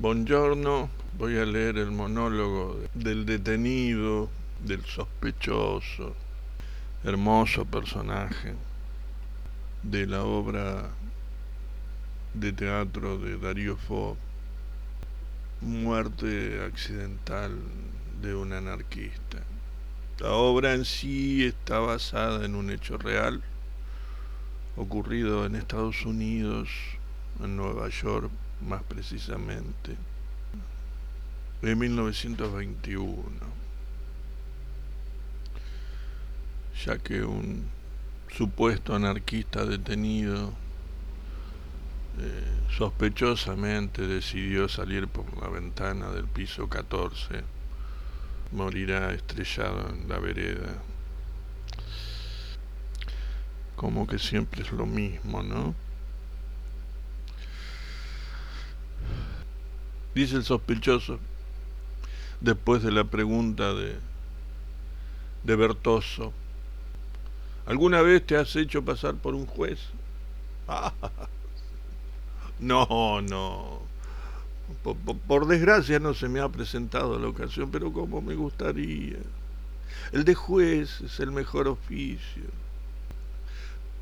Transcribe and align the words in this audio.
Buongiorno, 0.00 0.88
voy 1.18 1.36
a 1.36 1.44
leer 1.44 1.76
el 1.76 1.90
monólogo 1.90 2.80
del 2.94 3.26
detenido, 3.26 4.30
del 4.64 4.82
sospechoso, 4.86 6.16
hermoso 7.04 7.66
personaje 7.66 8.54
de 9.82 10.06
la 10.06 10.22
obra 10.22 10.88
de 12.32 12.50
teatro 12.54 13.18
de 13.18 13.36
Darío 13.36 13.76
Fo, 13.76 14.16
Muerte 15.60 16.64
accidental 16.64 17.58
de 18.22 18.34
un 18.34 18.54
anarquista. 18.54 19.42
La 20.18 20.32
obra 20.32 20.72
en 20.72 20.86
sí 20.86 21.44
está 21.44 21.78
basada 21.78 22.46
en 22.46 22.54
un 22.54 22.70
hecho 22.70 22.96
real 22.96 23.42
ocurrido 24.78 25.44
en 25.44 25.56
Estados 25.56 26.06
Unidos, 26.06 26.70
en 27.44 27.54
Nueva 27.54 27.90
York, 27.90 28.30
más 28.60 28.82
precisamente, 28.82 29.96
de 31.62 31.74
1921, 31.74 33.22
ya 36.84 36.98
que 36.98 37.22
un 37.22 37.68
supuesto 38.28 38.94
anarquista 38.94 39.64
detenido 39.64 40.52
eh, 42.18 42.44
sospechosamente 42.76 44.06
decidió 44.06 44.68
salir 44.68 45.08
por 45.08 45.24
la 45.40 45.48
ventana 45.48 46.10
del 46.10 46.26
piso 46.26 46.68
14, 46.68 47.42
morirá 48.52 49.12
estrellado 49.12 49.90
en 49.90 50.08
la 50.08 50.18
vereda. 50.18 50.82
Como 53.76 54.06
que 54.06 54.18
siempre 54.18 54.62
es 54.62 54.72
lo 54.72 54.86
mismo, 54.86 55.42
¿no? 55.42 55.74
Dice 60.14 60.36
el 60.36 60.44
sospechoso, 60.44 61.18
después 62.40 62.82
de 62.82 62.90
la 62.90 63.04
pregunta 63.04 63.74
de, 63.74 63.96
de 65.44 65.56
Bertoso, 65.56 66.32
¿alguna 67.66 68.02
vez 68.02 68.26
te 68.26 68.36
has 68.36 68.56
hecho 68.56 68.84
pasar 68.84 69.14
por 69.14 69.34
un 69.34 69.46
juez? 69.46 69.78
no, 72.60 73.20
no. 73.22 73.80
Por, 75.26 75.46
desgracia 75.46 75.98
no 75.98 76.14
se 76.14 76.28
me 76.28 76.40
ha 76.40 76.48
presentado 76.48 77.18
la 77.18 77.28
ocasión, 77.28 77.70
pero 77.70 77.92
como 77.92 78.20
me 78.20 78.34
gustaría. 78.34 79.18
El 80.12 80.24
de 80.24 80.34
juez 80.34 81.00
es 81.00 81.20
el 81.20 81.32
mejor 81.32 81.68
oficio. 81.68 82.44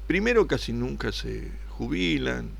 Primero 0.06 0.46
casi 0.46 0.72
nunca 0.72 1.12
se 1.12 1.50
jubilan, 1.70 2.50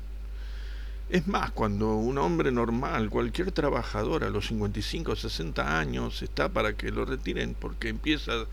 es 1.09 1.27
más, 1.27 1.51
cuando 1.51 1.95
un 1.95 2.19
hombre 2.19 2.51
normal, 2.51 3.09
cualquier 3.09 3.51
trabajador 3.51 4.23
a 4.23 4.29
los 4.29 4.47
55 4.47 5.11
o 5.11 5.15
60 5.15 5.79
años 5.79 6.21
está 6.21 6.49
para 6.49 6.73
que 6.73 6.91
lo 6.91 7.03
retiren 7.03 7.55
porque 7.59 7.89
empieza 7.89 8.45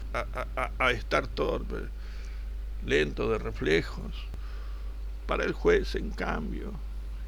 a, 0.79 0.91
estar 0.91 1.27
torpe, 1.27 1.77
lento 2.87 3.31
de 3.31 3.39
reflejos. 3.39 4.13
Para 5.27 5.45
el 5.45 5.53
juez, 5.53 5.97
en 5.97 6.11
cambio, 6.11 6.73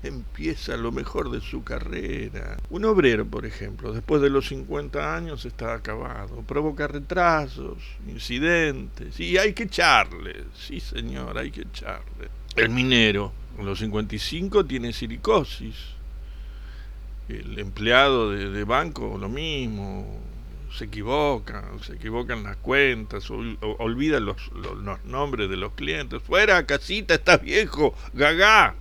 empieza 0.03 0.79
lo 0.79 0.93
mejor 0.93 1.31
de 1.31 1.43
su 1.43 1.63
carrera. 1.63 2.57
Un 2.71 2.87
obrero, 2.87 3.27
por 3.27 3.45
ejemplo, 3.45 3.93
después 3.93 4.23
de 4.23 4.31
los 4.31 4.49
50 4.49 5.15
años 5.15 5.45
está 5.45 5.75
acabado, 5.75 6.43
provoca 6.43 6.89
retrasos, 6.89 7.79
incidentes, 8.07 9.21
y 9.21 9.37
hay 9.37 9.53
que 9.53 9.65
echarle, 9.65 10.45
sí 10.57 10.81
señor, 10.81 11.37
hay 11.37 11.51
que 11.51 11.63
echarle. 11.63 12.29
El 12.57 12.71
minero, 12.71 13.33
los 13.65 13.81
55 13.81 14.65
tiene 14.67 14.93
silicosis. 14.93 15.75
El 17.29 17.59
empleado 17.59 18.31
de, 18.31 18.65
banco 18.65 19.19
lo 19.21 19.29
mismo, 19.29 20.19
se 20.75 20.85
equivoca, 20.85 21.65
se 21.83 21.95
equivocan 21.95 22.43
las 22.43 22.57
cuentas, 22.57 23.31
olvida 23.31 24.19
los, 24.19 24.51
los, 24.53 25.05
nombres 25.05 25.51
de 25.51 25.57
los 25.57 25.73
clientes. 25.73 26.23
Fuera, 26.23 26.65
casita, 26.65 27.15
estás 27.15 27.43
viejo, 27.43 27.95
gaga. 28.15 28.75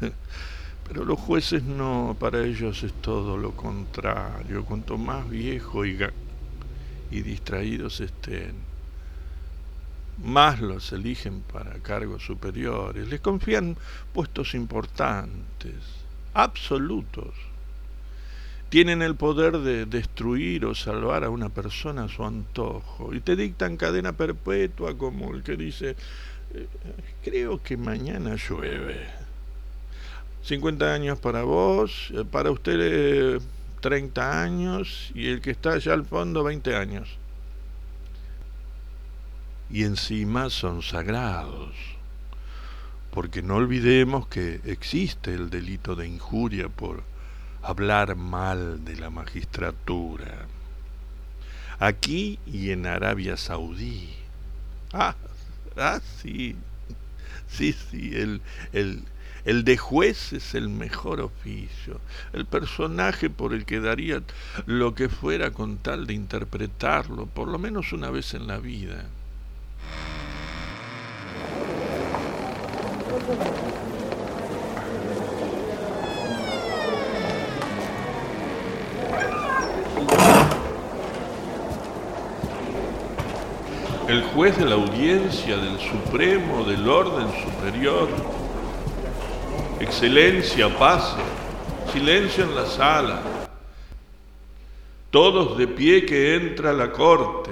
Pero 0.88 1.04
los 1.04 1.18
jueces 1.20 1.62
no, 1.62 2.16
para 2.18 2.44
ellos 2.44 2.82
es 2.82 2.92
todo 2.94 3.36
lo 3.36 3.52
contrario. 3.52 4.64
Cuanto 4.64 4.98
más 4.98 5.28
viejo 5.30 5.86
y, 5.86 5.96
y 7.10 7.22
distraídos 7.22 8.00
estén, 8.00 8.54
más 10.22 10.60
los 10.60 10.92
eligen 10.92 11.40
para 11.40 11.74
cargos 11.80 12.24
superiores, 12.24 13.08
les 13.08 13.20
confían 13.20 13.76
puestos 14.12 14.54
importantes, 14.54 15.74
absolutos. 16.34 17.34
Tienen 18.68 19.02
el 19.02 19.14
poder 19.14 19.58
de 19.58 19.86
destruir 19.86 20.64
o 20.64 20.74
salvar 20.74 21.24
a 21.24 21.30
una 21.30 21.48
persona 21.48 22.04
a 22.04 22.08
su 22.08 22.24
antojo 22.24 23.14
y 23.14 23.20
te 23.20 23.36
dictan 23.36 23.76
cadena 23.76 24.12
perpetua 24.12 24.96
como 24.96 25.32
el 25.34 25.42
que 25.42 25.56
dice, 25.56 25.96
eh, 26.54 26.66
creo 27.22 27.62
que 27.62 27.76
mañana 27.76 28.36
llueve. 28.36 29.06
50 30.42 30.92
años 30.92 31.18
para 31.20 31.42
vos, 31.44 32.12
eh, 32.14 32.24
para 32.28 32.50
usted 32.50 33.40
30 33.80 34.20
eh, 34.20 34.44
años 34.44 35.10
y 35.14 35.28
el 35.28 35.40
que 35.40 35.52
está 35.52 35.74
allá 35.74 35.92
al 35.92 36.04
fondo 36.04 36.42
20 36.42 36.74
años 36.74 37.18
y 39.74 39.82
encima 39.82 40.50
son 40.50 40.82
sagrados. 40.82 41.74
Porque 43.10 43.42
no 43.42 43.56
olvidemos 43.56 44.28
que 44.28 44.60
existe 44.66 45.34
el 45.34 45.50
delito 45.50 45.96
de 45.96 46.06
injuria 46.06 46.68
por 46.68 47.02
hablar 47.60 48.14
mal 48.14 48.84
de 48.84 48.94
la 48.94 49.10
magistratura. 49.10 50.46
Aquí 51.80 52.38
y 52.46 52.70
en 52.70 52.86
Arabia 52.86 53.36
Saudí. 53.36 54.10
Ah, 54.92 55.16
ah 55.76 56.00
sí. 56.22 56.54
Sí, 57.48 57.72
sí, 57.72 58.12
el, 58.14 58.42
el, 58.72 59.02
el 59.44 59.64
de 59.64 59.76
juez 59.76 60.32
es 60.32 60.54
el 60.54 60.68
mejor 60.68 61.20
oficio, 61.20 62.00
el 62.32 62.46
personaje 62.46 63.28
por 63.28 63.52
el 63.52 63.64
que 63.64 63.80
daría 63.80 64.22
lo 64.66 64.94
que 64.94 65.08
fuera 65.08 65.50
con 65.50 65.78
tal 65.78 66.06
de 66.06 66.14
interpretarlo, 66.14 67.26
por 67.26 67.48
lo 67.48 67.58
menos 67.58 67.92
una 67.92 68.10
vez 68.10 68.34
en 68.34 68.46
la 68.46 68.58
vida. 68.58 69.04
El 84.08 84.22
juez 84.34 84.58
de 84.58 84.64
la 84.64 84.74
audiencia 84.74 85.56
del 85.56 85.78
Supremo 85.78 86.64
del 86.64 86.88
Orden 86.88 87.26
Superior. 87.44 88.08
Excelencia, 89.80 90.68
pase. 90.76 91.16
Silencio 91.92 92.44
en 92.44 92.54
la 92.54 92.66
sala. 92.66 93.22
Todos 95.10 95.56
de 95.56 95.68
pie 95.68 96.04
que 96.04 96.34
entra 96.34 96.72
la 96.72 96.90
corte. 96.90 97.50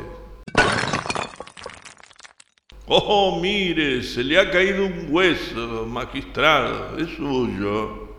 Oh, 2.86 3.38
mire, 3.40 4.02
se 4.02 4.24
le 4.24 4.38
ha 4.38 4.50
caído 4.50 4.84
un 4.84 5.06
hueso, 5.08 5.86
magistrado, 5.86 6.98
es 6.98 7.08
suyo. 7.16 8.11